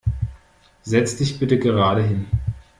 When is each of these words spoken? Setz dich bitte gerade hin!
Setz 0.81 1.15
dich 1.17 1.37
bitte 1.37 1.59
gerade 1.59 2.01
hin! 2.01 2.25